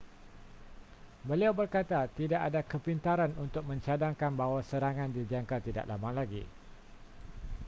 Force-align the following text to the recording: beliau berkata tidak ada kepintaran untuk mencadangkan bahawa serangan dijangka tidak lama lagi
beliau 1.29 1.53
berkata 1.61 1.99
tidak 2.19 2.41
ada 2.47 2.61
kepintaran 2.71 3.29
untuk 3.43 3.61
mencadangkan 3.69 4.31
bahawa 4.39 4.59
serangan 4.69 5.09
dijangka 5.17 5.57
tidak 5.67 5.85
lama 5.91 6.09
lagi 6.25 6.41